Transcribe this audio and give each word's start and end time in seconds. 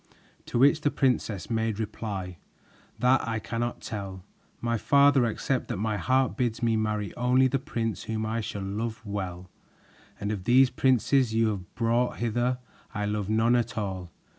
To 0.47 0.57
which 0.57 0.81
the 0.81 0.89
princess 0.89 1.47
made 1.51 1.79
reply: 1.79 2.39
"That 2.97 3.27
I 3.27 3.37
cannot 3.37 3.81
tell, 3.81 4.23
my 4.59 4.75
father, 4.75 5.25
except 5.27 5.67
that 5.67 5.77
my 5.77 5.97
heart 5.97 6.35
bids 6.35 6.63
me 6.63 6.75
marry 6.75 7.15
only 7.15 7.45
the 7.47 7.59
prince 7.59 8.05
whom 8.05 8.25
I 8.25 8.41
shall 8.41 8.63
love 8.63 9.05
well, 9.05 9.51
and 10.19 10.31
of 10.31 10.45
these 10.45 10.71
princes 10.71 11.35
you 11.35 11.49
have 11.49 11.75
brought 11.75 12.17
hither 12.17 12.57
I 12.95 13.05
love 13.05 13.29
none 13.29 13.55
at 13.55 13.77
all. 13.77 14.09